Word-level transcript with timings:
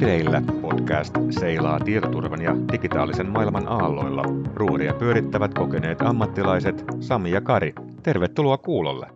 Vireillä 0.00 0.42
podcast 0.62 1.14
seilaa 1.30 1.80
tietoturvan 1.80 2.42
ja 2.42 2.56
digitaalisen 2.72 3.28
maailman 3.28 3.68
aalloilla. 3.68 4.22
Ruoria 4.54 4.94
pyörittävät 4.94 5.54
kokeneet 5.54 6.02
ammattilaiset 6.02 6.84
Sami 7.00 7.30
ja 7.30 7.40
Kari. 7.40 7.72
Tervetuloa 8.02 8.58
kuulolle. 8.58 9.06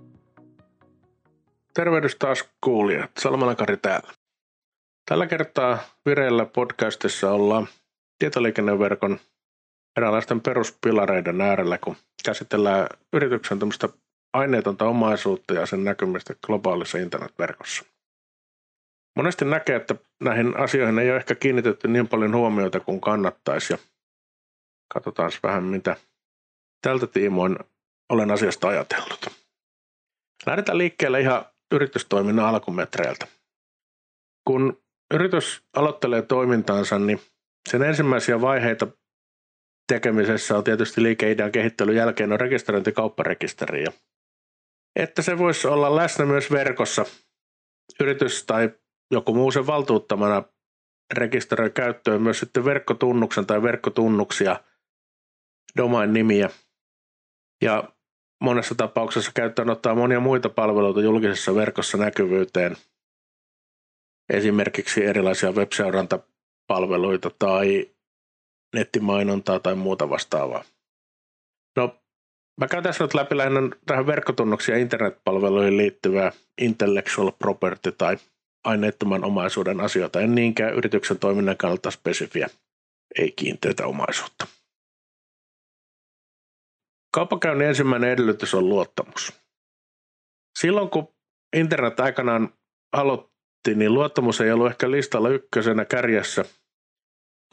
Tervehdys 1.75 2.17
taas 2.17 2.49
kuulijat. 2.61 3.11
Salmela 3.19 3.55
Kari 3.55 3.77
täällä. 3.77 4.13
Tällä 5.09 5.27
kertaa 5.27 5.79
Vireillä 6.07 6.47
podcastissa 6.47 7.31
ollaan 7.31 7.69
tietoliikenneverkon 8.19 9.19
eräänlaisten 9.97 10.41
peruspilareiden 10.41 11.41
äärellä, 11.41 11.79
kun 11.79 11.97
käsitellään 12.25 12.87
yrityksen 13.13 13.59
tämmöistä 13.59 13.89
aineetonta 14.33 14.85
omaisuutta 14.85 15.55
ja 15.55 15.67
sen 15.67 15.85
näkymistä 15.85 16.35
globaalissa 16.47 16.99
internetverkossa. 16.99 17.85
Monesti 19.21 19.45
näkee, 19.45 19.77
että 19.77 19.95
näihin 20.21 20.57
asioihin 20.57 20.99
ei 20.99 21.11
ole 21.11 21.17
ehkä 21.17 21.35
kiinnitetty 21.35 21.89
niin 21.89 22.09
paljon 22.09 22.35
huomiota 22.35 22.81
kuin 22.81 23.01
kannattaisi. 23.01 23.73
Ja 23.73 23.79
katsotaan 24.95 25.33
vähän, 25.43 25.65
mitä 25.65 25.97
tältä 26.83 27.07
tiimoin 27.07 27.57
olen 28.13 28.31
asiasta 28.31 28.69
ajatellut. 28.69 29.27
Lähdetään 30.47 30.79
liikkeelle 30.79 31.21
ihan 31.21 31.45
yritystoiminnan 31.73 32.47
alkumetreiltä. 32.47 33.27
Kun 34.45 34.83
yritys 35.15 35.63
aloittelee 35.77 36.23
toimintaansa, 36.23 36.99
niin 36.99 37.21
sen 37.69 37.83
ensimmäisiä 37.83 38.41
vaiheita 38.41 38.87
tekemisessä 39.93 40.59
on 40.59 40.65
tietysti 40.65 41.03
liikeidean 41.03 41.53
kehittelyn 41.53 41.97
jälkeen 41.97 42.33
on 42.33 42.41
rekisteröinti 42.41 42.93
kaupparekisteriin. 42.93 43.93
Että 44.97 45.23
se 45.23 45.39
voisi 45.39 45.67
olla 45.69 45.97
läsnä 45.97 46.25
myös 46.25 46.51
verkossa. 46.51 47.05
Yritys 48.01 48.45
tai 48.45 48.71
joku 49.11 49.35
muu 49.35 49.51
sen 49.51 49.67
valtuuttamana 49.67 50.43
rekisteröi 51.15 51.71
käyttöön 51.71 52.23
myös 52.23 52.41
sitten 52.41 52.65
verkkotunnuksen 52.65 53.47
tai 53.47 53.63
verkkotunnuksia, 53.63 54.61
domain-nimiä. 55.77 56.51
Ja 57.63 57.85
monessa 58.41 58.75
tapauksessa 58.75 59.33
käyttöön 59.35 59.71
ottaa 59.71 59.95
monia 59.95 60.21
muita 60.21 60.49
palveluita 60.49 61.01
julkisessa 61.01 61.55
verkossa 61.55 61.99
näkyvyyteen. 61.99 62.77
Esimerkiksi 64.33 65.05
erilaisia 65.05 65.53
web-seurantapalveluita 65.53 67.31
tai 67.39 67.91
nettimainontaa 68.75 69.59
tai 69.59 69.75
muuta 69.75 70.11
vastaavaa. 70.11 70.65
No, 71.77 72.01
mä 72.61 72.69
käyn 72.69 72.83
tässä 72.83 73.05
nyt 73.05 73.15
läpi 73.15 73.37
lähinnä 73.37 73.61
tähän 73.87 74.07
verkkotunnuksia 74.07 74.77
internetpalveluihin 74.77 75.77
liittyvää 75.77 76.33
intellectual 76.61 77.31
property 77.31 77.93
tai 77.93 78.17
aineettoman 78.65 79.25
omaisuuden 79.25 79.81
asioita, 79.81 80.21
en 80.21 80.35
niinkään 80.35 80.75
yrityksen 80.75 81.19
toiminnan 81.19 81.57
kannalta 81.57 81.91
spesifiä, 81.91 82.49
ei 83.19 83.33
kiinteitä 83.33 83.87
omaisuutta. 83.87 84.47
Kaupankäynnin 87.15 87.69
ensimmäinen 87.69 88.11
edellytys 88.11 88.55
on 88.55 88.69
luottamus. 88.69 89.33
Silloin 90.59 90.91
kun 90.91 91.15
internet 91.57 92.01
aikanaan 92.01 92.55
aloitti, 92.93 93.75
niin 93.75 93.95
luottamus 93.95 94.41
ei 94.41 94.53
ollut 94.53 94.67
ehkä 94.67 94.91
listalla 94.91 95.29
ykkösenä 95.29 95.85
kärjessä, 95.85 96.45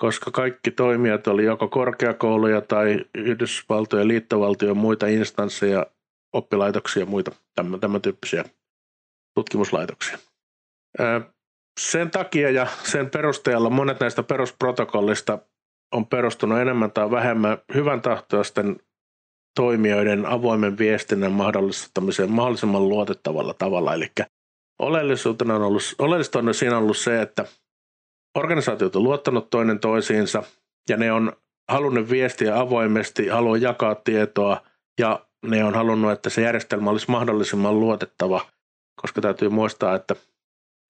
koska 0.02 0.32
kaikki 0.32 0.72
toimijat 0.72 1.28
oli 1.28 1.44
joko 1.44 1.68
korkeakouluja 1.68 2.62
tai 2.62 3.06
Yhdysvaltojen 3.16 4.08
liittovaltion 4.08 4.78
muita 4.78 5.08
instansseja, 5.08 5.86
oppilaitoksia 6.34 7.02
ja 7.02 7.06
muita 7.06 7.32
tämän, 7.56 7.80
tämän 7.80 8.02
tyyppisiä 8.02 8.46
tutkimuslaitoksia. 9.36 10.18
Sen 11.80 12.12
takia 12.12 12.50
ja 12.50 12.68
sen 12.84 13.10
perusteella 13.10 13.70
monet 13.70 14.00
näistä 14.00 14.24
perusprotokollista 14.24 15.40
on 15.96 16.08
perustunut 16.08 16.60
enemmän 16.60 16.92
tai 16.92 17.12
vähemmän 17.12 17.58
hyvän 17.74 18.02
tahtoisten 18.02 18.80
toimijoiden 19.56 20.26
avoimen 20.26 20.78
viestinnän 20.78 21.32
mahdollistamiseen 21.32 22.32
mahdollisimman 22.32 22.90
luotettavalla 22.90 23.54
tavalla. 23.54 23.94
Eli 23.94 24.12
oleellisuutena 24.80 25.56
on 25.56 25.62
ollut, 25.62 25.96
oleellista 26.00 26.40
on 26.40 26.54
siinä 26.54 26.78
ollut 26.78 26.98
se, 26.98 27.22
että 27.22 27.46
organisaatiot 28.38 28.96
on 28.96 29.04
luottanut 29.04 29.50
toinen 29.50 29.80
toisiinsa 29.80 30.44
ja 30.90 30.98
ne 30.98 31.12
on 31.12 31.34
halunnut 31.72 32.10
viestiä 32.10 32.60
avoimesti, 32.60 33.28
haluaa 33.28 33.58
jakaa 33.58 33.96
tietoa 33.96 34.62
ja 35.00 35.26
ne 35.46 35.64
on 35.64 35.74
halunnut, 35.74 36.12
että 36.12 36.30
se 36.30 36.42
järjestelmä 36.42 36.90
olisi 36.90 37.12
mahdollisimman 37.12 37.80
luotettava, 37.80 38.46
koska 39.02 39.22
täytyy 39.22 39.50
muistaa, 39.50 39.96
että 39.96 40.16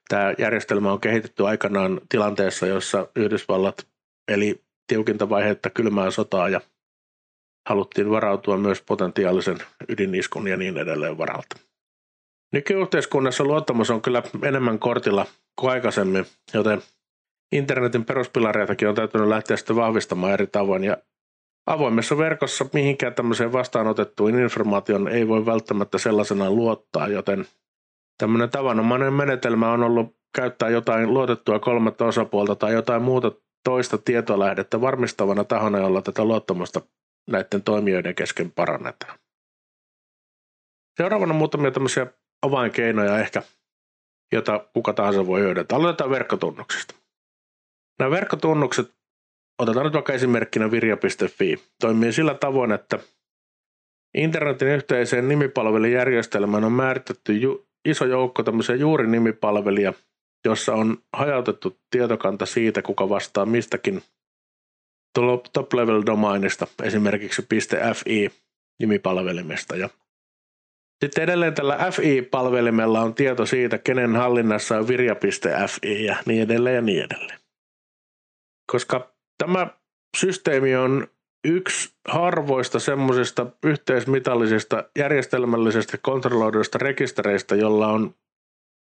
Tämä 0.07 0.33
järjestelmä 0.37 0.91
on 0.91 1.01
kehitetty 1.01 1.47
aikanaan 1.47 2.01
tilanteessa, 2.09 2.67
jossa 2.67 3.07
Yhdysvallat 3.15 3.87
eli 4.27 4.61
tiukinta 4.87 5.29
vaihetta 5.29 5.69
kylmää 5.69 6.11
sotaa 6.11 6.49
ja 6.49 6.61
haluttiin 7.69 8.09
varautua 8.09 8.57
myös 8.57 8.81
potentiaalisen 8.81 9.57
ydiniskun 9.89 10.47
ja 10.47 10.57
niin 10.57 10.77
edelleen 10.77 11.17
varalta. 11.17 11.55
Nykyyhteiskunnassa 12.53 13.43
luottamus 13.43 13.89
on 13.89 14.01
kyllä 14.01 14.23
enemmän 14.43 14.79
kortilla 14.79 15.25
kuin 15.59 15.71
aikaisemmin, 15.71 16.25
joten 16.53 16.81
internetin 17.51 18.05
peruspilareitakin 18.05 18.89
on 18.89 18.95
täytynyt 18.95 19.27
lähteä 19.27 19.57
sitten 19.57 19.75
vahvistamaan 19.75 20.33
eri 20.33 20.47
tavoin 20.47 20.83
ja 20.83 20.97
avoimessa 21.65 22.17
verkossa 22.17 22.65
mihinkään 22.73 23.13
tämmöiseen 23.13 23.53
vastaanotettuun 23.53 24.39
informaation 24.39 25.07
ei 25.07 25.27
voi 25.27 25.45
välttämättä 25.45 25.97
sellaisenaan 25.97 26.55
luottaa, 26.55 27.07
joten 27.07 27.45
Tämmöinen 28.17 28.49
tavanomainen 28.49 29.13
menetelmä 29.13 29.71
on 29.71 29.83
ollut 29.83 30.17
käyttää 30.35 30.69
jotain 30.69 31.13
luotettua 31.13 31.59
kolmatta 31.59 32.05
osapuolta 32.05 32.55
tai 32.55 32.73
jotain 32.73 33.01
muuta 33.01 33.31
toista 33.63 33.97
tietolähdettä 33.97 34.81
varmistavana 34.81 35.43
tahona, 35.43 35.79
jolla 35.79 36.01
tätä 36.01 36.25
luottamusta 36.25 36.81
näiden 37.29 37.63
toimijoiden 37.63 38.15
kesken 38.15 38.51
parannetaan. 38.51 39.19
Seuraavana 40.97 41.33
muutamia 41.33 41.71
tämmöisiä 41.71 42.07
avainkeinoja 42.41 43.19
ehkä, 43.19 43.43
jota 44.31 44.65
kuka 44.73 44.93
tahansa 44.93 45.27
voi 45.27 45.41
hyödyntää. 45.41 45.77
Aloitetaan 45.77 46.09
verkkotunnuksista. 46.09 46.95
Nämä 47.99 48.11
verkkotunnukset, 48.11 48.91
otetaan 49.59 49.85
nyt 49.85 49.93
vaikka 49.93 50.13
esimerkkinä 50.13 50.71
virja.fi, 50.71 51.63
toimii 51.81 52.13
sillä 52.13 52.33
tavoin, 52.33 52.71
että 52.71 52.99
internetin 54.13 54.67
yhteiseen 54.67 55.27
nimipalvelujärjestelmään 55.27 56.63
on 56.63 56.71
määritetty 56.71 57.33
ju- 57.33 57.66
iso 57.87 58.05
joukko 58.05 58.43
tämmöisiä 58.43 58.75
juurinimipalvelia, 58.75 59.93
jossa 60.45 60.73
on 60.73 60.97
hajautettu 61.13 61.77
tietokanta 61.89 62.45
siitä, 62.45 62.81
kuka 62.81 63.09
vastaa 63.09 63.45
mistäkin 63.45 64.03
top-level 65.53 66.03
domainista, 66.05 66.67
esimerkiksi 66.83 67.47
.fi 67.93 68.31
nimipalvelimesta. 68.79 69.75
Ja 69.75 69.89
sitten 71.03 71.23
edelleen 71.23 71.53
tällä 71.53 71.77
FI-palvelimella 71.91 73.01
on 73.01 73.13
tieto 73.13 73.45
siitä, 73.45 73.77
kenen 73.77 74.15
hallinnassa 74.15 74.77
on 74.77 74.87
virja.fi 74.87 76.05
ja 76.05 76.17
niin 76.25 76.43
edelleen 76.43 76.75
ja 76.75 76.81
niin 76.81 77.03
edelleen. 77.03 77.39
Koska 78.71 79.15
tämä 79.37 79.67
systeemi 80.17 80.75
on 80.75 81.07
yksi 81.47 81.95
harvoista 82.07 82.79
semmoisista 82.79 83.45
yhteismitallisista 83.63 84.83
järjestelmällisistä 84.99 85.97
kontrolloiduista 85.97 86.77
rekistereistä, 86.77 87.55
jolla 87.55 87.87
on 87.87 88.15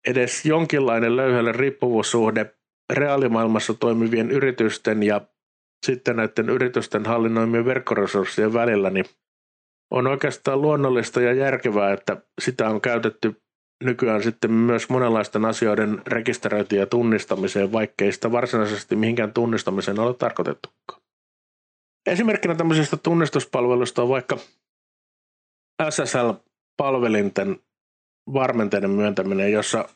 edes 0.08 0.46
jonkinlainen 0.46 1.16
löyhälle 1.16 1.52
riippuvuussuhde 1.52 2.54
reaalimaailmassa 2.92 3.74
toimivien 3.74 4.30
yritysten 4.30 5.02
ja 5.02 5.20
sitten 5.86 6.16
näiden 6.16 6.48
yritysten 6.50 7.06
hallinnoimien 7.06 7.64
verkkoresurssien 7.64 8.52
välillä, 8.52 8.90
niin 8.90 9.04
on 9.90 10.06
oikeastaan 10.06 10.62
luonnollista 10.62 11.20
ja 11.20 11.32
järkevää, 11.32 11.92
että 11.92 12.16
sitä 12.40 12.68
on 12.68 12.80
käytetty 12.80 13.42
nykyään 13.84 14.22
sitten 14.22 14.52
myös 14.52 14.88
monenlaisten 14.88 15.44
asioiden 15.44 16.02
rekisteröintiin 16.06 16.80
ja 16.80 16.86
tunnistamiseen, 16.86 17.72
vaikkei 17.72 18.12
sitä 18.12 18.32
varsinaisesti 18.32 18.96
mihinkään 18.96 19.32
tunnistamiseen 19.32 20.00
ole 20.00 20.14
tarkoitettukaan. 20.14 20.99
Esimerkkinä 22.06 22.54
tämmöisistä 22.54 22.96
tunnistuspalveluista 22.96 24.02
on 24.02 24.08
vaikka 24.08 24.36
SSL-palvelinten 25.90 27.60
varmenteiden 28.32 28.90
myöntäminen, 28.90 29.52
jossa 29.52 29.88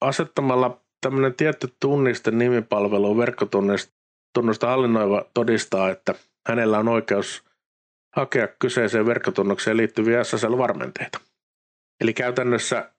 asettamalla 0.00 0.80
tämmöinen 1.00 1.34
tietty 1.34 1.74
tunniste 1.80 2.30
nimipalvelu 2.30 3.16
verkkotunnusta 3.18 4.66
hallinnoiva 4.66 5.24
todistaa, 5.34 5.90
että 5.90 6.14
hänellä 6.48 6.78
on 6.78 6.88
oikeus 6.88 7.44
hakea 8.16 8.48
kyseiseen 8.48 9.06
verkkotunnukseen 9.06 9.76
liittyviä 9.76 10.24
SSL-varmenteita. 10.24 11.20
Eli 12.00 12.14
käytännössä 12.14 12.92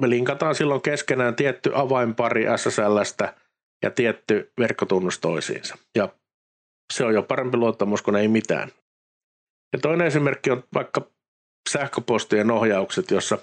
me 0.00 0.10
linkataan 0.10 0.54
silloin 0.54 0.82
keskenään 0.82 1.34
tietty 1.34 1.70
avainpari 1.74 2.44
SSLstä 2.56 3.34
ja 3.82 3.90
tietty 3.90 4.52
verkkotunnus 4.58 5.18
toisiinsa. 5.18 5.78
Ja 5.96 6.08
se 6.92 7.04
on 7.04 7.14
jo 7.14 7.22
parempi 7.22 7.56
luottamus 7.56 8.02
kuin 8.02 8.16
ei 8.16 8.28
mitään. 8.28 8.68
Ja 9.72 9.78
toinen 9.78 10.06
esimerkki 10.06 10.50
on 10.50 10.64
vaikka 10.74 11.10
sähköpostien 11.70 12.50
ohjaukset, 12.50 13.10
jossa 13.10 13.38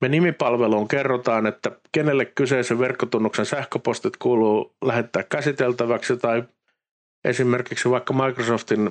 Me 0.00 0.08
nimipalveluun 0.08 0.88
kerrotaan, 0.88 1.46
että 1.46 1.70
kenelle 1.92 2.24
kyseisen 2.24 2.78
verkkotunnuksen 2.78 3.46
sähköpostit 3.46 4.16
kuuluu 4.16 4.76
lähettää 4.84 5.22
käsiteltäväksi 5.22 6.16
tai 6.16 6.42
esimerkiksi 7.24 7.90
vaikka 7.90 8.14
Microsoftin 8.14 8.90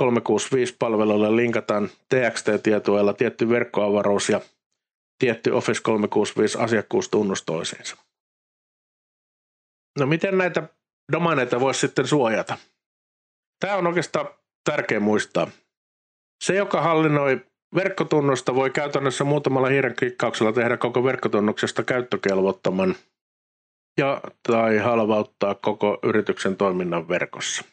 365-palveluille 0.00 1.36
linkataan 1.36 1.88
TXT-tietoilla 1.88 3.12
tietty 3.12 3.48
verkkoavaruus 3.48 4.28
ja 4.28 4.40
tietty 5.18 5.50
Office 5.50 5.82
365 5.82 6.58
asiakkuustunnus 6.58 7.42
toisiinsa. 7.42 7.96
No 9.98 10.06
miten 10.06 10.38
näitä 10.38 10.62
domaineita 11.12 11.60
voisi 11.60 11.80
sitten 11.80 12.06
suojata? 12.06 12.58
Tämä 13.60 13.76
on 13.76 13.86
oikeastaan 13.86 14.28
tärkeä 14.64 15.00
muistaa. 15.00 15.46
Se, 16.44 16.54
joka 16.54 16.80
hallinnoi 16.80 17.40
verkkotunnusta, 17.74 18.54
voi 18.54 18.70
käytännössä 18.70 19.24
muutamalla 19.24 19.68
hiiren 19.68 19.96
klikkauksella 19.98 20.52
tehdä 20.52 20.76
koko 20.76 21.04
verkkotunnuksesta 21.04 21.82
käyttökelvottoman 21.82 22.94
ja 23.98 24.20
tai 24.48 24.78
halvauttaa 24.78 25.54
koko 25.54 25.98
yrityksen 26.02 26.56
toiminnan 26.56 27.08
verkossa. 27.08 27.64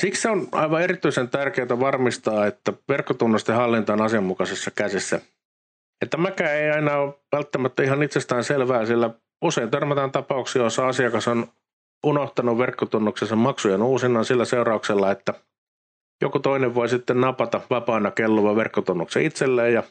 Siksi 0.00 0.28
on 0.28 0.48
aivan 0.52 0.82
erityisen 0.82 1.28
tärkeää 1.28 1.80
varmistaa, 1.80 2.46
että 2.46 2.72
verkkotunnusten 2.88 3.54
hallinta 3.54 3.92
on 3.92 4.00
asianmukaisessa 4.00 4.70
käsissä. 4.70 5.20
Että 6.02 6.16
mäkään 6.16 6.54
ei 6.54 6.70
aina 6.70 6.96
ole 6.96 7.14
välttämättä 7.32 7.82
ihan 7.82 8.02
itsestään 8.02 8.44
selvää, 8.44 8.86
sillä 8.86 9.10
usein 9.44 9.70
törmätään 9.70 10.12
tapauksia, 10.12 10.62
joissa 10.62 10.88
asiakas 10.88 11.28
on 11.28 11.46
unohtanut 12.06 12.58
verkkotunnuksensa 12.58 13.36
maksujen 13.36 13.82
uusinnan 13.82 14.24
sillä 14.24 14.44
seurauksella, 14.44 15.10
että 15.10 15.34
joku 16.22 16.38
toinen 16.38 16.74
voi 16.74 16.88
sitten 16.88 17.20
napata 17.20 17.60
vapaana 17.70 18.10
kelluva 18.10 18.56
verkkotunnuksen 18.56 19.22
itselleen 19.22 19.74
ja 19.74 19.82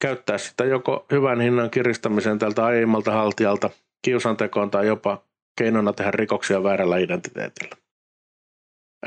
käyttää 0.00 0.38
sitä 0.38 0.64
joko 0.64 1.06
hyvän 1.12 1.40
hinnan 1.40 1.70
kiristämisen 1.70 2.38
tältä 2.38 2.64
aiemmalta 2.64 3.12
haltijalta, 3.12 3.70
kiusantekoon 4.04 4.70
tai 4.70 4.86
jopa 4.86 5.22
keinona 5.58 5.92
tehdä 5.92 6.10
rikoksia 6.10 6.62
väärällä 6.62 6.98
identiteetillä. 6.98 7.76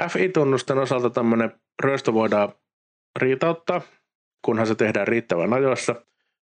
FI-tunnusten 0.10 0.78
osalta 0.78 1.10
tämmöinen 1.10 1.52
ryöstö 1.84 2.14
voidaan 2.14 2.54
riitauttaa, 3.20 3.82
kunhan 4.46 4.68
se 4.68 4.76
tehdään 4.76 5.08
riittävän 5.08 5.54
ajoissa, 5.54 5.96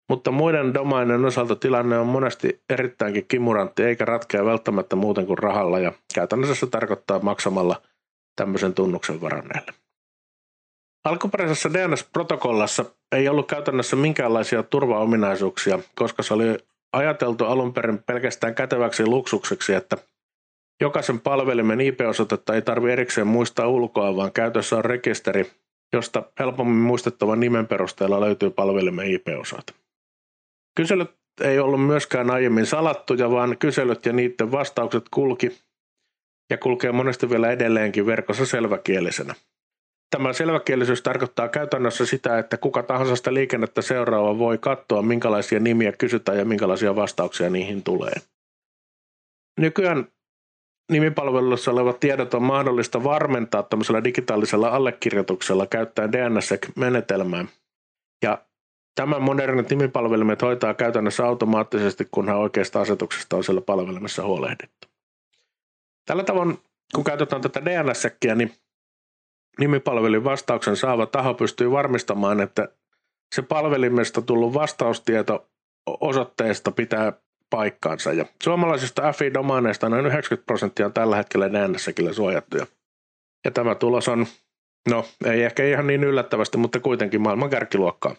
mutta 0.09 0.31
muiden 0.31 0.73
domainen 0.73 1.25
osalta 1.25 1.55
tilanne 1.55 1.97
on 1.99 2.07
monesti 2.07 2.61
erittäinkin 2.69 3.25
kimurantti 3.27 3.83
eikä 3.83 4.05
ratkea 4.05 4.45
välttämättä 4.45 4.95
muuten 4.95 5.25
kuin 5.25 5.37
rahalla 5.37 5.79
ja 5.79 5.91
käytännössä 6.15 6.55
se 6.55 6.67
tarkoittaa 6.67 7.19
maksamalla 7.19 7.81
tämmöisen 8.35 8.73
tunnuksen 8.73 9.21
varanneelle. 9.21 9.73
Alkuperäisessä 11.05 11.69
DNS-protokollassa 11.73 12.85
ei 13.11 13.29
ollut 13.29 13.47
käytännössä 13.47 13.95
minkäänlaisia 13.95 14.63
turvaominaisuuksia, 14.63 15.79
koska 15.95 16.23
se 16.23 16.33
oli 16.33 16.57
ajateltu 16.93 17.45
alun 17.45 17.73
perin 17.73 18.03
pelkästään 18.03 18.55
käteväksi 18.55 19.05
luksukseksi, 19.05 19.73
että 19.73 19.97
jokaisen 20.81 21.19
palvelimen 21.19 21.81
IP-osoitetta 21.81 22.55
ei 22.55 22.61
tarvitse 22.61 22.93
erikseen 22.93 23.27
muistaa 23.27 23.67
ulkoa, 23.67 24.15
vaan 24.15 24.31
käytössä 24.31 24.77
on 24.77 24.85
rekisteri, 24.85 25.51
josta 25.93 26.23
helpommin 26.39 26.77
muistettavan 26.77 27.39
nimen 27.39 27.67
perusteella 27.67 28.21
löytyy 28.21 28.49
palvelimen 28.49 29.07
IP-osoite. 29.07 29.73
Kyselyt 30.79 31.11
ei 31.41 31.59
ollut 31.59 31.85
myöskään 31.85 32.31
aiemmin 32.31 32.65
salattuja, 32.65 33.31
vaan 33.31 33.57
kyselyt 33.57 34.05
ja 34.05 34.13
niiden 34.13 34.51
vastaukset 34.51 35.03
kulki 35.11 35.59
ja 36.49 36.57
kulkee 36.57 36.91
monesti 36.91 37.29
vielä 37.29 37.51
edelleenkin 37.51 38.05
verkossa 38.05 38.45
selväkielisenä. 38.45 39.35
Tämä 40.09 40.33
selväkielisyys 40.33 41.01
tarkoittaa 41.01 41.47
käytännössä 41.47 42.05
sitä, 42.05 42.39
että 42.39 42.57
kuka 42.57 42.83
tahansa 42.83 43.15
sitä 43.15 43.33
liikennettä 43.33 43.81
seuraava 43.81 44.37
voi 44.37 44.57
katsoa, 44.57 45.01
minkälaisia 45.01 45.59
nimiä 45.59 45.91
kysytään 45.91 46.37
ja 46.37 46.45
minkälaisia 46.45 46.95
vastauksia 46.95 47.49
niihin 47.49 47.83
tulee. 47.83 48.15
Nykyään 49.59 50.07
nimipalvelussa 50.91 51.71
olevat 51.71 51.99
tiedot 51.99 52.33
on 52.33 52.43
mahdollista 52.43 53.03
varmentaa 53.03 53.63
tämmöisellä 53.63 54.03
digitaalisella 54.03 54.67
allekirjoituksella 54.67 55.67
käyttäen 55.67 56.11
DNSSEC-menetelmää. 56.11 57.45
Ja 58.23 58.48
Tämän 58.99 59.21
modernit 59.21 59.69
nimipalvelimet 59.69 60.41
hoitaa 60.41 60.73
käytännössä 60.73 61.25
automaattisesti, 61.25 62.07
kunhan 62.11 62.37
oikeasta 62.37 62.81
asetuksesta 62.81 63.35
on 63.35 63.43
siellä 63.43 63.61
palvelimessa 63.61 64.23
huolehdittu. 64.23 64.87
Tällä 66.05 66.23
tavoin, 66.23 66.57
kun 66.95 67.03
käytetään 67.03 67.41
tätä 67.41 67.65
dns 67.65 68.07
niin 68.35 68.53
nimipalvelin 69.59 70.23
vastauksen 70.23 70.75
saava 70.75 71.05
taho 71.05 71.33
pystyy 71.33 71.71
varmistamaan, 71.71 72.41
että 72.41 72.67
se 73.35 73.41
palvelimesta 73.41 74.21
tullut 74.21 74.53
vastaustieto 74.53 75.49
osoitteesta 75.85 76.71
pitää 76.71 77.13
paikkaansa. 77.49 78.13
Ja 78.13 78.25
suomalaisista 78.43 79.11
FI-domaineista 79.11 79.89
noin 79.89 80.05
90 80.05 80.45
prosenttia 80.45 80.85
on 80.85 80.93
tällä 80.93 81.15
hetkellä 81.15 81.51
DNSsäkillä 81.51 82.13
suojattuja. 82.13 82.67
Ja 83.45 83.51
tämä 83.51 83.75
tulos 83.75 84.07
on, 84.07 84.25
no 84.89 85.05
ei 85.25 85.43
ehkä 85.43 85.65
ihan 85.65 85.87
niin 85.87 86.03
yllättävästi, 86.03 86.57
mutta 86.57 86.79
kuitenkin 86.79 87.21
maailman 87.21 87.49
kärkiluokkaa. 87.49 88.15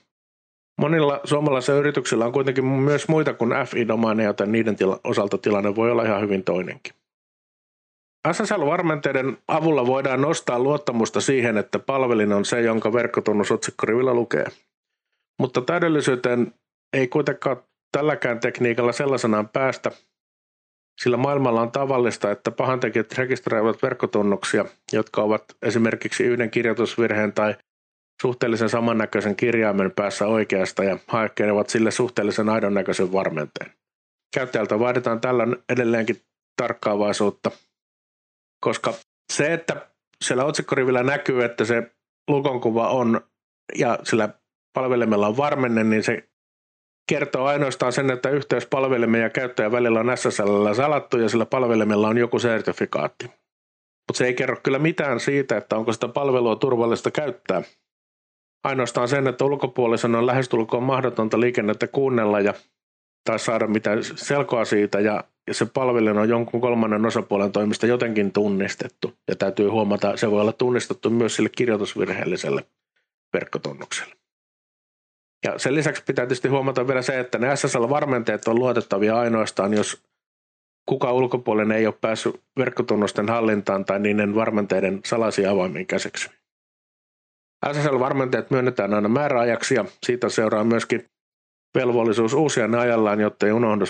Monilla 0.78 1.20
suomalaisilla 1.24 1.78
yrityksillä 1.78 2.26
on 2.26 2.32
kuitenkin 2.32 2.64
myös 2.64 3.08
muita 3.08 3.34
kuin 3.34 3.50
FI-domaineja, 3.50 4.28
joten 4.28 4.52
niiden 4.52 4.76
tila- 4.76 5.00
osalta 5.04 5.38
tilanne 5.38 5.76
voi 5.76 5.90
olla 5.90 6.04
ihan 6.04 6.20
hyvin 6.20 6.44
toinenkin. 6.44 6.94
SSL-varmenteiden 8.32 9.38
avulla 9.48 9.86
voidaan 9.86 10.20
nostaa 10.20 10.58
luottamusta 10.58 11.20
siihen, 11.20 11.58
että 11.58 11.78
palvelin 11.78 12.32
on 12.32 12.44
se, 12.44 12.60
jonka 12.60 12.92
verkkotunnus 12.92 13.50
otsikkorivillä 13.50 14.14
lukee. 14.14 14.46
Mutta 15.40 15.60
täydellisyyteen 15.60 16.54
ei 16.92 17.08
kuitenkaan 17.08 17.56
tälläkään 17.92 18.40
tekniikalla 18.40 18.92
sellaisenaan 18.92 19.48
päästä, 19.48 19.90
sillä 21.02 21.16
maailmalla 21.16 21.60
on 21.60 21.72
tavallista, 21.72 22.30
että 22.30 22.50
pahantekijät 22.50 23.18
rekisteröivät 23.18 23.82
verkkotunnuksia, 23.82 24.64
jotka 24.92 25.22
ovat 25.22 25.44
esimerkiksi 25.62 26.24
yhden 26.24 26.50
kirjoitusvirheen 26.50 27.32
tai 27.32 27.54
suhteellisen 28.20 28.68
samannäköisen 28.68 29.36
kirjaimen 29.36 29.92
päässä 29.96 30.26
oikeasta 30.26 30.84
ja 30.84 30.98
hakenevat 31.06 31.70
sille 31.70 31.90
suhteellisen 31.90 32.48
aidon 32.48 32.74
näköisen 32.74 33.12
varmenteen. 33.12 33.72
Käyttäjältä 34.34 34.78
vaaditaan 34.78 35.20
tällä 35.20 35.46
edelleenkin 35.68 36.22
tarkkaavaisuutta, 36.56 37.50
koska 38.60 38.94
se, 39.32 39.52
että 39.52 39.86
siellä 40.24 40.44
otsikkorivillä 40.44 41.02
näkyy, 41.02 41.44
että 41.44 41.64
se 41.64 41.90
lukonkuva 42.28 42.88
on 42.88 43.20
ja 43.78 43.98
sillä 44.02 44.28
palvelimella 44.72 45.26
on 45.26 45.36
varmenne, 45.36 45.84
niin 45.84 46.02
se 46.02 46.28
kertoo 47.08 47.46
ainoastaan 47.46 47.92
sen, 47.92 48.10
että 48.10 48.30
yhteys 48.30 48.66
palvelimen 48.66 49.20
ja 49.20 49.30
käyttäjän 49.30 49.72
välillä 49.72 50.00
on 50.00 50.16
SSL 50.16 50.74
salattu 50.74 51.18
ja 51.18 51.28
sillä 51.28 51.46
palvelimella 51.46 52.08
on 52.08 52.18
joku 52.18 52.38
sertifikaatti. 52.38 53.24
Mutta 54.08 54.18
se 54.18 54.26
ei 54.26 54.34
kerro 54.34 54.56
kyllä 54.62 54.78
mitään 54.78 55.20
siitä, 55.20 55.56
että 55.56 55.76
onko 55.76 55.92
sitä 55.92 56.08
palvelua 56.08 56.56
turvallista 56.56 57.10
käyttää 57.10 57.62
ainoastaan 58.64 59.08
sen, 59.08 59.26
että 59.26 59.44
ulkopuolisen 59.44 60.14
on 60.14 60.26
lähestulkoon 60.26 60.82
mahdotonta 60.82 61.40
liikennettä 61.40 61.86
kuunnella 61.86 62.40
ja, 62.40 62.54
tai 63.24 63.38
saada 63.38 63.66
mitään 63.66 64.04
selkoa 64.04 64.64
siitä 64.64 65.00
ja, 65.00 65.24
se 65.52 65.66
palvelin 65.66 66.18
on 66.18 66.28
jonkun 66.28 66.60
kolmannen 66.60 67.06
osapuolen 67.06 67.52
toimista 67.52 67.86
jotenkin 67.86 68.32
tunnistettu. 68.32 69.14
Ja 69.28 69.36
täytyy 69.36 69.68
huomata, 69.68 70.16
se 70.16 70.30
voi 70.30 70.40
olla 70.40 70.52
tunnistettu 70.52 71.10
myös 71.10 71.36
sille 71.36 71.48
kirjoitusvirheelliselle 71.56 72.64
verkkotunnukselle. 73.32 74.14
Ja 75.44 75.58
sen 75.58 75.74
lisäksi 75.74 76.02
pitää 76.06 76.26
tietysti 76.26 76.48
huomata 76.48 76.88
vielä 76.88 77.02
se, 77.02 77.20
että 77.20 77.38
ne 77.38 77.56
SSL-varmenteet 77.56 78.48
on 78.48 78.58
luotettavia 78.58 79.18
ainoastaan, 79.18 79.74
jos 79.74 80.02
kuka 80.86 81.12
ulkopuolinen 81.12 81.78
ei 81.78 81.86
ole 81.86 81.94
päässyt 82.00 82.40
verkkotunnusten 82.58 83.28
hallintaan 83.28 83.84
tai 83.84 84.00
niiden 84.00 84.34
varmenteiden 84.34 85.00
salaisia 85.04 85.50
avoimiin 85.50 85.86
käsiksi. 85.86 86.30
SSL-varmentajat 87.66 88.50
myönnetään 88.50 88.94
aina 88.94 89.08
määräajaksi 89.08 89.74
ja 89.74 89.84
siitä 90.06 90.28
seuraa 90.28 90.64
myöskin 90.64 91.04
velvollisuus 91.74 92.34
uusia 92.34 92.68
ne 92.68 92.78
ajallaan, 92.78 93.20
jotta 93.20 93.46
ei 93.46 93.52
unohdu 93.52 93.84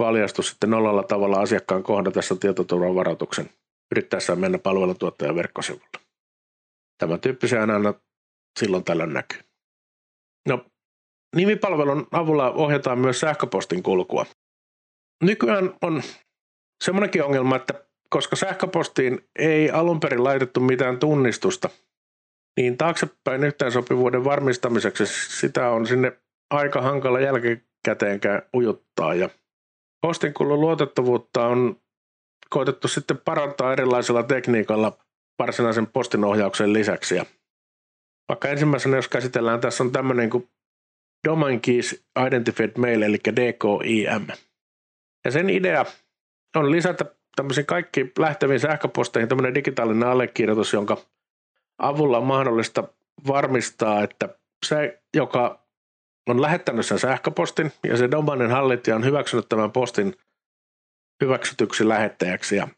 paljastu 0.00 0.42
sitten 0.42 0.70
nollalla 0.70 1.02
tavalla 1.02 1.40
asiakkaan 1.40 1.82
kohdatessa 1.82 2.36
tietoturvan 2.36 2.94
varoituksen 2.94 3.50
yrittäessään 3.92 4.38
mennä 4.38 4.58
palveluntuottajan 4.58 5.36
verkkosivulle. 5.36 5.88
Tämä 6.98 7.18
tyyppisiä 7.18 7.60
aina 7.60 7.94
silloin 8.60 8.84
tällöin 8.84 9.12
näkyy. 9.12 9.40
No, 10.48 10.64
nimipalvelun 11.36 12.06
avulla 12.12 12.50
ohjataan 12.50 12.98
myös 12.98 13.20
sähköpostin 13.20 13.82
kulkua. 13.82 14.26
Nykyään 15.22 15.74
on 15.82 16.02
semmoinenkin 16.84 17.24
ongelma, 17.24 17.56
että 17.56 17.84
koska 18.10 18.36
sähköpostiin 18.36 19.28
ei 19.38 19.70
alun 19.70 20.00
perin 20.00 20.24
laitettu 20.24 20.60
mitään 20.60 20.98
tunnistusta– 20.98 21.68
niin 22.56 22.76
taaksepäin 22.76 23.44
yhteensopivuuden 23.44 24.24
varmistamiseksi 24.24 25.06
sitä 25.40 25.68
on 25.68 25.86
sinne 25.86 26.12
aika 26.50 26.80
hankala 26.82 27.20
jälkikäteenkään 27.20 28.42
ujuttaa. 28.56 29.14
Ja 29.14 29.28
postinkulun 30.06 30.60
luotettavuutta 30.60 31.46
on 31.46 31.80
koetettu 32.50 32.88
sitten 32.88 33.18
parantaa 33.24 33.72
erilaisilla 33.72 34.22
tekniikalla 34.22 34.98
varsinaisen 35.38 35.86
postinohjauksen 35.86 36.72
lisäksi. 36.72 37.16
Ja 37.16 37.26
vaikka 38.28 38.48
ensimmäisenä, 38.48 38.96
jos 38.96 39.08
käsitellään, 39.08 39.60
tässä 39.60 39.84
on 39.84 39.92
tämmöinen 39.92 40.30
kuin 40.30 40.48
Domain 41.28 41.60
Keys 41.60 42.04
Identified 42.26 42.70
Mail, 42.78 43.02
eli 43.02 43.18
DKIM. 43.36 44.26
Ja 45.24 45.30
sen 45.30 45.50
idea 45.50 45.84
on 46.56 46.70
lisätä 46.70 47.04
tämmöisiin 47.36 47.66
kaikki 47.66 48.12
lähteviin 48.18 48.60
sähköposteihin 48.60 49.28
tämmöinen 49.28 49.54
digitaalinen 49.54 50.08
allekirjoitus, 50.08 50.72
jonka 50.72 50.96
avulla 51.78 52.18
on 52.18 52.26
mahdollista 52.26 52.84
varmistaa, 53.26 54.02
että 54.02 54.28
se, 54.66 55.02
joka 55.16 55.64
on 56.28 56.42
lähettänyt 56.42 56.86
sen 56.86 56.98
sähköpostin 56.98 57.72
ja 57.84 57.96
se 57.96 58.10
domainin 58.10 58.50
hallitsija 58.50 58.96
on 58.96 59.04
hyväksynyt 59.04 59.48
tämän 59.48 59.72
postin 59.72 60.16
hyväksytyksi 61.22 61.88
lähettäjäksi. 61.88 62.56
Ja 62.56 62.68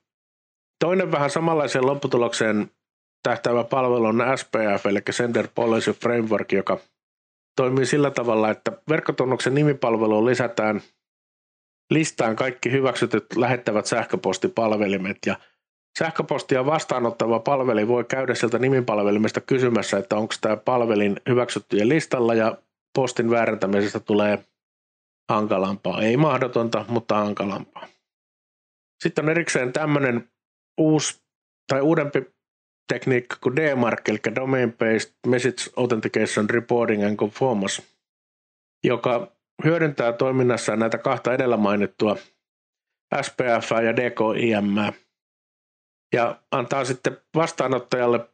toinen 0.85 1.13
vähän 1.13 1.31
samanlaiseen 1.31 1.87
lopputulokseen 1.87 2.71
tähtäävä 3.23 3.65
palvelu 3.65 4.05
on 4.05 4.23
SPF, 4.37 4.87
eli 4.87 5.01
Sender 5.11 5.49
Policy 5.55 5.93
Framework, 5.93 6.53
joka 6.53 6.79
toimii 7.57 7.87
sillä 7.87 8.11
tavalla, 8.11 8.51
että 8.51 8.73
verkkotunnuksen 8.91 9.55
nimipalveluun 9.55 10.27
lisätään 10.27 10.83
listaan 11.91 12.37
kaikki 12.37 12.73
hyväksytyt 12.73 13.27
lähettävät 13.37 13.87
sähköpostipalvelimet 13.87 15.19
ja 15.27 15.37
sähköpostia 15.99 16.67
vastaanottava 16.67 17.39
palveli 17.39 17.89
voi 17.89 18.05
käydä 18.05 18.35
sieltä 18.35 18.59
nimipalvelimesta 18.59 19.41
kysymässä, 19.41 19.99
että 19.99 20.17
onko 20.17 20.35
tämä 20.41 20.57
palvelin 20.57 21.21
hyväksyttyjen 21.29 21.89
listalla 21.89 22.35
ja 22.35 22.59
postin 22.95 23.31
väärentämisestä 23.31 24.01
tulee 24.01 24.45
hankalampaa. 25.31 26.03
Ei 26.03 26.17
mahdotonta, 26.17 26.85
mutta 26.89 27.15
hankalampaa. 27.15 27.87
Sitten 29.03 29.25
on 29.25 29.31
erikseen 29.31 29.73
tämmöinen 29.73 30.29
uusi 30.81 31.23
tai 31.69 31.81
uudempi 31.81 32.35
tekniikka 32.93 33.37
kuin 33.43 33.57
DMARC, 33.57 34.09
eli 34.09 34.19
Domain 34.35 34.73
Based 34.73 35.13
Message 35.27 35.71
Authentication 35.77 36.51
Reporting 36.51 37.07
and 37.07 37.17
Conformance, 37.17 37.83
joka 38.85 39.33
hyödyntää 39.65 40.13
toiminnassaan 40.13 40.79
näitä 40.79 40.99
kahta 40.99 41.35
edellä 41.35 41.57
mainittua 41.57 42.17
SPF 43.23 43.71
ja 43.85 43.97
DKIM 43.97 44.95
ja 46.15 46.41
antaa 46.51 46.85
sitten 46.85 47.19
vastaanottajalle 47.35 48.29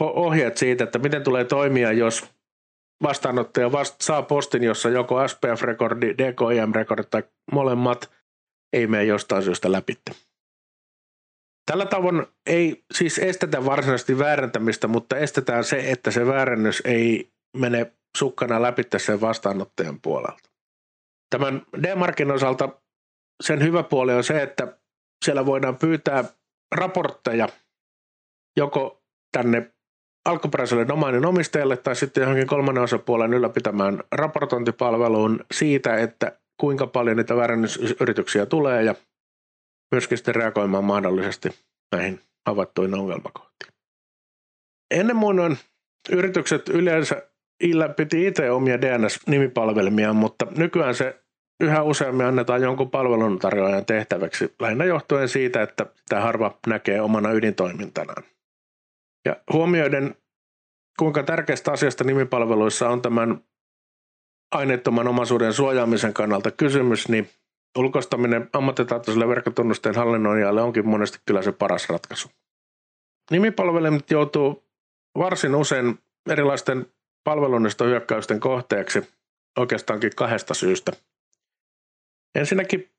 ohjeet 0.00 0.56
siitä, 0.56 0.84
että 0.84 0.98
miten 0.98 1.22
tulee 1.22 1.44
toimia, 1.44 1.92
jos 1.92 2.34
vastaanottaja 3.02 3.72
vast- 3.72 4.00
saa 4.00 4.22
postin, 4.22 4.62
jossa 4.62 4.88
joko 4.88 5.28
SPF-rekordi, 5.28 6.14
DKIM-rekordi 6.18 7.02
tai 7.10 7.22
molemmat 7.52 8.10
ei 8.72 8.86
mene 8.86 9.04
jostain 9.04 9.42
syystä 9.42 9.72
läpi. 9.72 9.98
Tällä 11.70 11.86
tavoin 11.86 12.26
ei 12.46 12.84
siis 12.94 13.18
estetä 13.18 13.64
varsinaisesti 13.64 14.18
väärentämistä, 14.18 14.88
mutta 14.88 15.16
estetään 15.16 15.64
se, 15.64 15.90
että 15.90 16.10
se 16.10 16.26
väärennys 16.26 16.82
ei 16.84 17.32
mene 17.56 17.92
sukkana 18.18 18.62
läpi 18.62 18.82
sen 18.96 19.20
vastaanottajan 19.20 20.00
puolelta. 20.00 20.50
Tämän 21.30 21.62
D-Markin 21.82 22.30
osalta 22.30 22.68
sen 23.42 23.62
hyvä 23.62 23.82
puoli 23.82 24.12
on 24.12 24.24
se, 24.24 24.42
että 24.42 24.78
siellä 25.24 25.46
voidaan 25.46 25.76
pyytää 25.76 26.24
raportteja 26.72 27.48
joko 28.56 29.02
tänne 29.32 29.70
alkuperäiselle 30.24 30.88
domainin 30.88 31.26
omistajalle 31.26 31.76
tai 31.76 31.96
sitten 31.96 32.20
johonkin 32.20 32.46
kolmannen 32.46 32.84
osapuolen 32.84 33.34
ylläpitämään 33.34 34.02
raportointipalveluun 34.12 35.44
siitä, 35.54 35.96
että 35.96 36.38
kuinka 36.60 36.86
paljon 36.86 37.16
niitä 37.16 37.36
väärennysyrityksiä 37.36 38.46
tulee 38.46 38.82
ja 38.82 38.94
myöskin 39.94 40.18
sitten 40.18 40.34
reagoimaan 40.34 40.84
mahdollisesti 40.84 41.48
näihin 41.92 42.20
havaittuihin 42.46 42.94
ongelmakohtiin. 42.94 43.72
Ennen 44.94 45.16
muinoin 45.16 45.58
yritykset 46.10 46.68
yleensä 46.68 47.22
ylläpiti 47.62 48.26
itse 48.26 48.50
omia 48.50 48.80
DNS-nimipalvelmia, 48.80 50.12
mutta 50.12 50.46
nykyään 50.56 50.94
se 50.94 51.23
yhä 51.60 51.82
useammin 51.82 52.26
annetaan 52.26 52.62
jonkun 52.62 52.90
palveluntarjoajan 52.90 53.84
tehtäväksi, 53.84 54.54
lähinnä 54.60 54.84
johtuen 54.84 55.28
siitä, 55.28 55.62
että 55.62 55.86
tämä 56.08 56.22
harva 56.22 56.58
näkee 56.66 57.00
omana 57.00 57.32
ydintoimintanaan. 57.32 58.22
Ja 59.24 59.36
huomioiden, 59.52 60.14
kuinka 60.98 61.22
tärkeästä 61.22 61.72
asiasta 61.72 62.04
nimipalveluissa 62.04 62.88
on 62.88 63.02
tämän 63.02 63.44
aineettoman 64.54 65.08
omaisuuden 65.08 65.52
suojaamisen 65.52 66.14
kannalta 66.14 66.50
kysymys, 66.50 67.08
niin 67.08 67.30
ulkoistaminen 67.78 68.50
ammattitaitoiselle 68.52 69.28
verkkotunnusten 69.28 69.94
hallinnoijalle 69.94 70.62
onkin 70.62 70.88
monesti 70.88 71.18
kyllä 71.26 71.42
se 71.42 71.52
paras 71.52 71.88
ratkaisu. 71.88 72.30
Nimipalvelimet 73.30 74.10
joutuu 74.10 74.64
varsin 75.18 75.54
usein 75.54 75.98
erilaisten 76.30 76.86
palvelunnistohyökkäysten 77.24 78.40
kohteeksi 78.40 79.10
oikeastaankin 79.58 80.10
kahdesta 80.16 80.54
syystä. 80.54 80.92
Ensinnäkin 82.34 82.90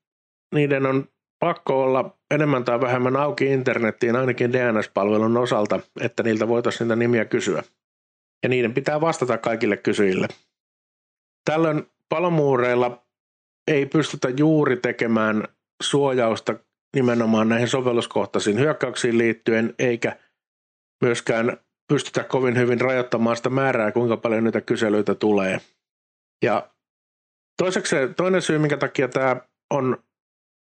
niiden 0.54 0.86
on 0.86 1.08
pakko 1.38 1.82
olla 1.82 2.18
enemmän 2.30 2.64
tai 2.64 2.80
vähemmän 2.80 3.16
auki 3.16 3.46
internettiin 3.46 4.16
ainakin 4.16 4.52
DNS-palvelun 4.52 5.36
osalta, 5.36 5.80
että 6.00 6.22
niiltä 6.22 6.48
voitaisiin 6.48 6.88
niitä 6.88 6.96
nimiä 6.96 7.24
kysyä. 7.24 7.62
Ja 8.42 8.48
niiden 8.48 8.74
pitää 8.74 9.00
vastata 9.00 9.38
kaikille 9.38 9.76
kysyjille. 9.76 10.28
Tällöin 11.44 11.86
palomuureilla 12.08 13.06
ei 13.68 13.86
pystytä 13.86 14.28
juuri 14.28 14.76
tekemään 14.76 15.48
suojausta 15.82 16.54
nimenomaan 16.94 17.48
näihin 17.48 17.68
sovelluskohtaisiin 17.68 18.58
hyökkäyksiin 18.58 19.18
liittyen, 19.18 19.74
eikä 19.78 20.16
myöskään 21.02 21.56
pystytä 21.88 22.24
kovin 22.24 22.56
hyvin 22.56 22.80
rajoittamaan 22.80 23.36
sitä 23.36 23.50
määrää, 23.50 23.92
kuinka 23.92 24.16
paljon 24.16 24.44
niitä 24.44 24.60
kyselyitä 24.60 25.14
tulee. 25.14 25.60
Ja 26.42 26.70
toiseksi 27.56 27.96
toinen 28.16 28.42
syy, 28.42 28.58
minkä 28.58 28.76
takia 28.76 29.08
tämä 29.08 29.36
on 29.70 29.98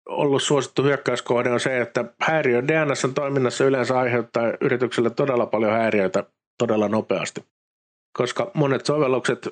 ollut 0.09 0.43
suosittu 0.43 0.83
hyökkäyskohde 0.83 1.51
on 1.51 1.61
se, 1.61 1.81
että 1.81 2.05
häiriö 2.21 2.63
DNS 2.63 3.07
toiminnassa 3.15 3.65
yleensä 3.65 3.99
aiheuttaa 3.99 4.53
yritykselle 4.61 5.11
todella 5.11 5.47
paljon 5.47 5.73
häiriöitä 5.73 6.25
todella 6.59 6.89
nopeasti, 6.89 7.45
koska 8.19 8.51
monet 8.55 8.87
sovellukset 8.87 9.49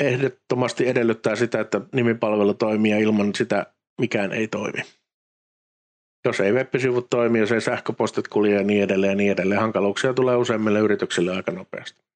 ehdottomasti 0.00 0.88
edellyttää 0.88 1.36
sitä, 1.36 1.60
että 1.60 1.80
nimipalvelu 1.92 2.54
toimii 2.54 2.90
ja 2.90 2.98
ilman 2.98 3.34
sitä 3.34 3.66
mikään 4.00 4.32
ei 4.32 4.48
toimi. 4.48 4.82
Jos 6.24 6.40
ei 6.40 6.52
web-sivut 6.52 7.10
toimi, 7.10 7.38
jos 7.38 7.52
ei 7.52 7.60
sähköpostit 7.60 8.28
kulje 8.28 8.54
ja 8.54 8.62
niin 8.62 8.82
edelleen 8.82 9.10
ja 9.10 9.16
niin 9.16 9.32
edelleen, 9.32 9.60
hankaluuksia 9.60 10.14
tulee 10.14 10.36
useimmille 10.36 10.78
yrityksille 10.78 11.36
aika 11.36 11.52
nopeasti. 11.52 12.09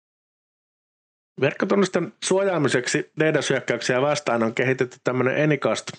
Verkkotunnisten 1.41 2.13
suojaamiseksi 2.25 3.11
DDoS-hyökkäyksiä 3.21 4.03
vastaan 4.03 4.43
on 4.43 4.55
kehitetty 4.55 4.97
tämmöinen 5.05 5.45
Anycast 5.45 5.93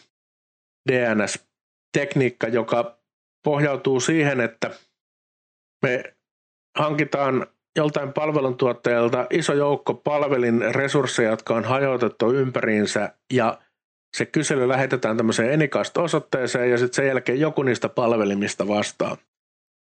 DNS-tekniikka, 0.92 2.48
joka 2.48 2.98
pohjautuu 3.44 4.00
siihen, 4.00 4.42
että 4.42 4.72
me 5.82 6.16
hankitaan 6.78 7.48
joltain 7.76 8.14
palveluntuottajalta 8.14 9.28
iso 9.30 9.54
joukko 9.54 9.94
palvelin 9.94 10.76
resursseja, 10.76 11.30
jotka 11.30 11.56
on 11.56 11.64
hajotettu 11.64 12.32
ympäriinsä 12.32 13.14
ja 13.34 13.60
se 14.18 14.26
kysely 14.26 14.68
lähetetään 14.68 15.18
tämmöiseen 15.18 15.54
Anycast-osoitteeseen 15.54 16.72
ja 16.72 16.78
sitten 16.78 16.96
sen 16.96 17.08
jälkeen 17.08 17.40
joku 17.40 17.64
niistä 17.64 17.90
palvelimista 17.90 18.68
vastaa. 18.68 19.18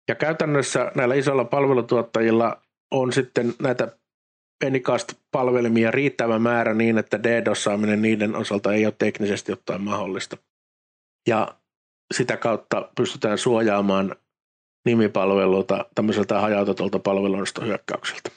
Ja 0.08 0.16
käytännössä 0.16 0.92
näillä 0.96 1.16
isoilla 1.16 1.46
palvelutuottajilla 1.46 2.62
on 2.92 3.14
sitten 3.14 3.54
näitä 3.62 3.98
Anycast-palvelimia 4.66 5.92
riittävä 5.92 6.40
määrä 6.40 6.74
niin, 6.74 6.98
että 6.98 7.24
DDoS-saaminen 7.24 8.02
niiden 8.02 8.36
osalta 8.36 8.74
ei 8.74 8.86
ole 8.86 8.94
teknisesti 8.98 9.52
ottaen 9.52 9.82
mahdollista. 9.82 10.38
Ja 11.28 11.56
sitä 12.14 12.38
kautta 12.38 12.90
pystytään 12.96 13.38
suojaamaan 13.38 14.16
nimipalveluita 14.86 15.86
tämmöiseltä 15.96 16.40
hajautetulta 16.40 17.00
palvelunestohyökkäykseltä. 17.00 18.30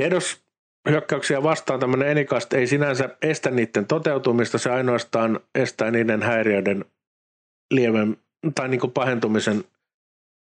DDoS-hyökkäyksiä 0.00 1.42
vastaan 1.42 1.80
tämmöinen 1.80 2.10
Anycast 2.10 2.52
ei 2.52 2.66
sinänsä 2.66 3.16
estä 3.22 3.50
niiden 3.50 3.86
toteutumista, 3.86 4.58
se 4.58 4.70
ainoastaan 4.70 5.40
estää 5.54 5.90
niiden 5.90 6.22
häiriöiden 6.22 6.84
lieven 7.70 8.16
tai 8.54 8.68
niin 8.68 8.80
kuin 8.80 8.92
pahentumisen 8.92 9.64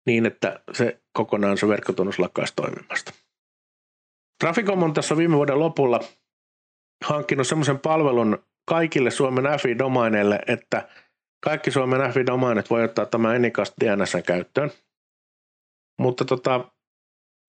niin, 0.06 0.26
että 0.26 0.60
se 0.72 1.00
kokonaan 1.12 1.58
se 1.58 1.68
verkkotunnus 1.68 2.18
lakkaisi 2.18 2.52
toimimasta. 2.56 3.12
Traficom 4.40 4.82
on 4.82 4.94
tässä 4.94 5.16
viime 5.16 5.36
vuoden 5.36 5.58
lopulla 5.58 6.00
hankkinut 7.04 7.46
semmoisen 7.46 7.78
palvelun 7.78 8.44
kaikille 8.68 9.10
Suomen 9.10 9.44
FI-domaineille, 9.44 10.38
että 10.46 10.88
kaikki 11.44 11.70
Suomen 11.70 12.12
FI-domainit 12.12 12.70
voi 12.70 12.84
ottaa 12.84 13.06
tämä 13.06 13.28
Anycast 13.28 13.74
DNS 13.80 14.12
käyttöön. 14.26 14.70
Mutta 15.98 16.24
tota, 16.24 16.64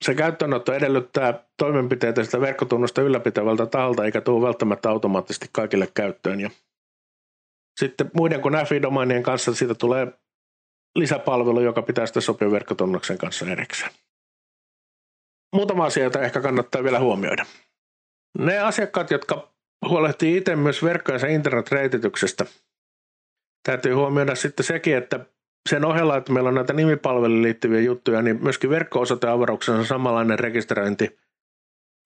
se 0.06 0.16
käyttöönotto 0.16 0.74
edellyttää 0.74 1.44
toimenpiteitä 1.58 2.24
sitä 2.24 2.42
verkkotunnusta 2.42 3.02
ylläpitävältä 3.02 3.66
taholta, 3.66 4.06
eikä 4.06 4.22
tule 4.22 4.48
välttämättä 4.48 4.90
automaattisesti 4.90 5.50
kaikille 5.52 5.88
käyttöön. 5.94 6.40
Ja 6.40 6.50
sitten 7.80 8.12
muiden 8.14 8.42
kuin 8.42 8.54
FI-domainien 8.68 9.24
kanssa 9.24 9.56
siitä 9.56 9.76
tulee 9.76 10.08
lisäpalvelu, 10.96 11.62
joka 11.62 11.82
pitää 11.82 12.06
sitten 12.06 12.22
sopia 12.22 12.52
verkkotunnuksen 12.52 13.18
kanssa 13.18 13.46
erikseen. 13.46 13.92
Muutama 15.54 15.86
asia, 15.86 16.04
jota 16.04 16.22
ehkä 16.22 16.42
kannattaa 16.42 16.84
vielä 16.84 17.00
huomioida. 17.00 17.46
Ne 18.40 18.60
asiakkaat, 18.60 19.12
jotka 19.12 19.52
huolehtii 19.90 20.38
itse 20.38 20.56
myös 20.56 20.84
verkkojensa 20.84 21.28
internetreitityksestä. 21.28 22.46
Täytyy 23.64 23.94
huomioida 23.94 24.36
sitten 24.36 24.66
sekin, 24.66 24.98
että 24.98 25.26
sen 25.70 25.86
ohella, 25.86 26.18
että 26.18 26.32
meillä 26.32 26.48
on 26.48 26.56
näitä 26.56 26.74
nimipalveluihin 26.74 27.44
liittyviä 27.44 27.80
juttuja, 27.80 28.22
niin 28.22 28.44
myöskin 28.44 28.70
verkko-osoiteavaruuksessa 28.70 29.80
on 29.80 29.86
samanlainen 29.86 30.40
rekisteröinti 30.40 31.20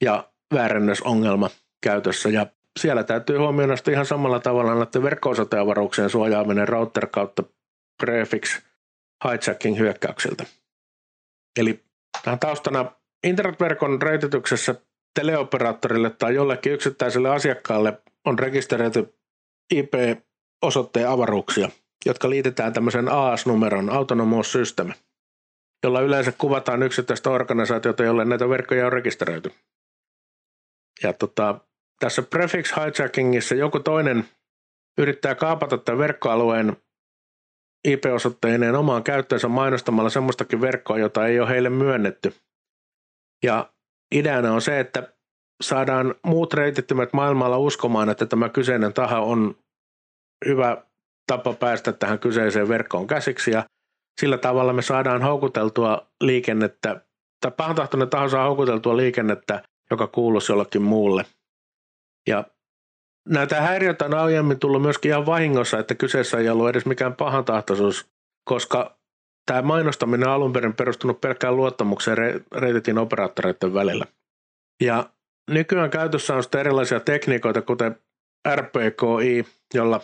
ja 0.04 0.30
väärennösongelma 0.54 1.50
käytössä. 1.84 2.30
Ja 2.30 2.48
siellä 2.80 3.04
täytyy 3.04 3.38
huomioida 3.38 3.76
ihan 3.92 4.06
samalla 4.06 4.40
tavalla 4.40 4.76
näiden 4.76 5.04
verkko-osoiteavaruuksien 5.04 6.10
suojaaminen 6.10 6.68
router 6.68 7.08
kautta 7.08 7.44
prefix 8.04 8.62
hijacking 9.24 9.80
hyökkäyksiltä. 9.80 10.46
Eli 11.60 11.84
tähän 12.24 12.40
taustana 12.40 12.92
internetverkon 13.24 14.02
reitityksessä 14.02 14.76
teleoperaattorille 15.20 16.10
tai 16.10 16.36
jollekin 16.36 16.74
yksittäiselle 16.74 17.30
asiakkaalle 17.30 18.02
on 18.26 18.40
rekisteröity 18.40 19.14
IP-osoitteen 19.74 21.10
avaruuksia, 21.10 21.70
jotka 22.06 22.30
liitetään 22.30 22.74
tämmöisen 22.74 23.10
AS-numeron 23.10 23.90
Autonomous 23.90 24.52
System, 24.52 24.94
jolla 25.84 26.02
yleensä 26.02 26.34
kuvataan 26.38 26.84
yksittäistä 26.84 27.30
organisaatiota, 27.30 28.04
jolle 28.04 28.26
näitä 28.26 28.50
verkkoja 28.50 28.86
on 28.86 28.94
rekisteröity. 28.94 29.52
Ja 31.04 31.14
tota, 31.14 31.60
tässä 32.00 32.22
prefix 32.22 32.74
hijackingissa 32.76 33.56
joku 33.56 33.80
toinen 33.80 34.26
yrittää 34.98 35.36
kaapata 35.36 35.78
tämän 35.78 36.00
verkkoalueen 36.00 36.78
IP-osoitteineen 37.88 38.76
omaan 38.76 39.04
käyttöönsä 39.04 39.48
mainostamalla 39.48 40.10
semmoistakin 40.10 40.62
verkkoa, 40.62 41.00
jota 41.00 41.28
ei 41.28 41.40
ole 41.40 41.50
heille 41.50 41.70
myönnetty. 41.70 42.34
Ja 43.46 43.70
ideana 44.16 44.54
on 44.54 44.62
se, 44.62 44.80
että 44.80 45.14
saadaan 45.64 46.16
muut 46.24 46.54
reitittimet 46.54 47.14
maailmalla 47.14 47.58
uskomaan, 47.58 48.10
että 48.10 48.26
tämä 48.26 48.50
kyseinen 48.50 48.94
taho 48.94 49.32
on 49.32 49.56
hyvä 50.46 50.84
tapa 51.28 51.54
päästä 51.54 51.94
tähän 51.94 52.20
kyseiseen 52.20 52.68
verkkoon 52.68 53.08
käsiksi 53.08 53.52
ja 53.52 53.64
sillä 54.22 54.38
tavalla 54.38 54.74
me 54.74 54.82
saadaan 54.82 55.22
houkuteltua 55.22 56.08
liikennettä, 56.22 57.02
tai 57.42 57.52
pahantahtoinen 57.58 58.10
taho 58.10 58.30
saa 58.30 58.46
houkuteltua 58.46 58.98
liikennettä, 58.98 59.64
joka 59.92 60.08
kuuluisi 60.08 60.52
jollekin 60.52 60.82
muulle. 60.82 61.26
Ja 62.28 62.44
näitä 63.30 63.62
häiriöitä 63.62 64.06
on 64.06 64.14
aiemmin 64.14 64.60
tullut 64.60 64.82
myöskin 64.82 65.10
ihan 65.10 65.26
vahingossa, 65.26 65.80
että 65.80 65.96
kyseessä 65.96 66.38
ei 66.38 66.50
ollut 66.50 66.70
edes 66.70 66.86
mikään 66.86 67.16
pahantahtoisuus, 67.16 68.06
koska 68.50 68.98
tämä 69.46 69.62
mainostaminen 69.62 70.28
on 70.28 70.34
alun 70.34 70.54
perin 70.54 70.76
perustunut 70.76 71.22
pelkkään 71.22 71.56
luottamukseen 71.56 72.46
reititin 72.52 72.98
operaattoreiden 72.98 73.74
välillä. 73.74 74.06
Ja 74.84 75.10
nykyään 75.52 75.90
käytössä 75.90 76.36
on 76.36 76.44
sitten 76.44 76.62
erilaisia 76.62 77.00
tekniikoita, 77.00 77.62
kuten 77.62 78.00
RPKI, 78.56 79.46
jolla 79.74 80.02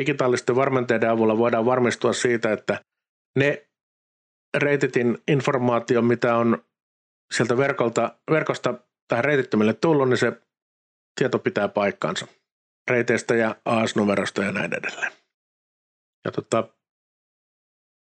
digitaalisten 0.00 0.56
varmenteiden 0.56 1.10
avulla 1.10 1.38
voidaan 1.38 1.66
varmistua 1.66 2.12
siitä, 2.12 2.52
että 2.52 2.80
ne 3.38 3.66
reititin 4.56 5.18
informaatio, 5.28 6.02
mitä 6.02 6.36
on 6.36 6.64
sieltä 7.34 7.56
verkolta, 7.56 8.18
verkosta 8.30 8.74
tähän 9.08 9.24
reitittömille 9.24 9.74
tullut, 9.74 10.08
niin 10.08 10.18
se 10.18 10.32
tieto 11.20 11.38
pitää 11.38 11.68
paikkaansa 11.68 12.26
reiteistä 12.90 13.34
ja 13.34 13.56
AS-numerosta 13.64 14.44
ja 14.44 14.52
näin 14.52 14.74
edelleen. 14.74 15.12
Ja 16.24 16.32
tota, 16.32 16.68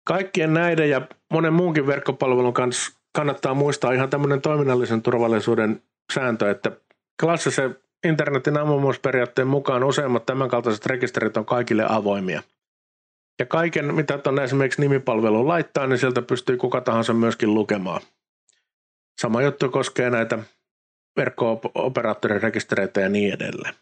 kaikkien 0.07 0.55
näiden 0.55 0.91
ja 0.91 1.01
monen 1.33 1.53
muunkin 1.53 1.87
verkkopalvelun 1.87 2.55
kanssa 2.55 2.99
kannattaa 3.13 3.55
muistaa 3.55 3.93
ihan 3.93 4.11
tämmöinen 4.11 4.41
toiminnallisen 4.41 5.03
turvallisuuden 5.03 5.83
sääntö, 6.15 6.51
että 6.51 6.73
klassisen 7.21 7.77
internetin 8.05 8.59
avoimuusperiaatteen 8.59 9.49
mukaan 9.49 9.85
useimmat 9.85 10.27
tämänkaltaiset 10.27 10.87
rekisterit 10.87 11.37
on 11.37 11.47
kaikille 11.47 11.87
avoimia. 11.89 12.43
Ja 13.39 13.47
kaiken, 13.47 13.95
mitä 13.95 14.19
tuonne 14.19 14.45
esimerkiksi 14.45 14.81
nimipalveluun 14.81 15.49
laittaa, 15.49 15.87
niin 15.87 15.99
sieltä 15.99 16.23
pystyy 16.23 16.57
kuka 16.57 16.81
tahansa 16.81 17.13
myöskin 17.13 17.55
lukemaan. 17.55 18.01
Sama 19.21 19.43
juttu 19.43 19.69
koskee 19.69 20.11
näitä 20.11 20.39
verkko-operaattorin 21.17 22.43
rekistereitä 22.43 23.01
ja 23.01 23.09
niin 23.09 23.35
edelleen. 23.35 23.75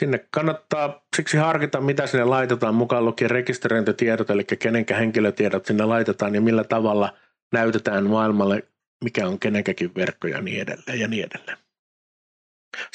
Sinne 0.00 0.26
kannattaa 0.30 1.06
siksi 1.16 1.36
harkita, 1.36 1.80
mitä 1.80 2.06
sinne 2.06 2.24
laitetaan, 2.24 2.74
mukaan 2.74 3.04
lukien 3.04 3.30
rekisteröintitiedot, 3.30 4.30
eli 4.30 4.44
kenenkä 4.44 4.96
henkilötiedot 4.96 5.66
sinne 5.66 5.84
laitetaan 5.84 6.34
ja 6.34 6.40
millä 6.40 6.64
tavalla 6.64 7.12
näytetään 7.52 8.06
maailmalle, 8.06 8.62
mikä 9.04 9.28
on 9.28 9.38
kenenkäkin 9.38 9.94
verkko 9.94 10.28
ja 10.28 10.40
niin 10.40 10.62
edelleen 10.62 11.00
ja 11.00 11.08
niin 11.08 11.26
edelleen. 11.26 11.58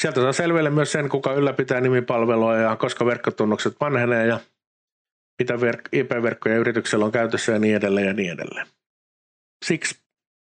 Sieltä 0.02 0.22
saa 0.22 0.34
selville 0.34 0.70
myös 0.70 0.92
sen, 0.92 1.10
kuka 1.10 1.34
ylläpitää 1.34 1.82
nimipalvelua 1.82 2.56
ja 2.56 2.76
koska 2.76 3.06
verkkotunnukset 3.06 3.76
vanhenee 3.82 4.28
ja 4.28 4.40
mitä 5.40 5.54
verk- 5.54 5.90
IP-verkkoja 5.92 6.58
yrityksellä 6.58 7.06
on 7.06 7.12
käytössä 7.12 7.52
ja 7.52 7.60
niin 7.60 7.76
edelleen 7.76 8.08
ja 8.08 8.14
niin 8.14 8.32
edelleen. 8.32 8.68
Siksi 9.66 10.00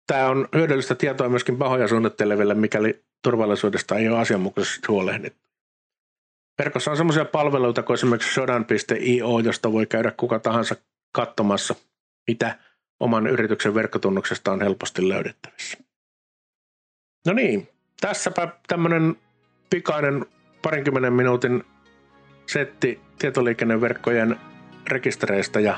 tämä 0.07 0.27
on 0.27 0.47
hyödyllistä 0.55 0.95
tietoa 0.95 1.29
myöskin 1.29 1.57
pahoja 1.57 1.87
suunnitteleville, 1.87 2.53
mikäli 2.53 3.03
turvallisuudesta 3.23 3.95
ei 3.95 4.09
ole 4.09 4.19
asianmukaisesti 4.19 4.87
huolehdittu. 4.87 5.46
Verkossa 6.59 6.91
on 6.91 6.97
sellaisia 6.97 7.25
palveluita 7.25 7.83
kuin 7.83 7.95
esimerkiksi 7.95 8.33
sodan.io, 8.33 9.39
josta 9.39 9.71
voi 9.71 9.85
käydä 9.85 10.11
kuka 10.17 10.39
tahansa 10.39 10.75
katsomassa, 11.11 11.75
mitä 12.27 12.57
oman 12.99 13.27
yrityksen 13.27 13.75
verkkotunnuksesta 13.75 14.51
on 14.51 14.61
helposti 14.61 15.09
löydettävissä. 15.09 15.77
No 17.25 17.33
niin, 17.33 17.69
tässäpä 18.01 18.47
tämmöinen 18.67 19.15
pikainen 19.69 20.25
parinkymmenen 20.61 21.13
minuutin 21.13 21.63
setti 22.45 23.01
tietoliikenneverkkojen 23.19 24.39
rekistereistä 24.87 25.59
ja 25.59 25.77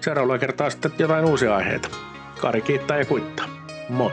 seuraavalla 0.00 0.38
kertaa 0.38 0.70
sitten 0.70 0.92
jotain 0.98 1.24
uusia 1.24 1.56
aiheita. 1.56 1.88
Kari 2.40 2.62
kiittää 2.62 2.98
ja 2.98 3.04
kuittaa. 3.04 3.48
Moi! 3.88 4.12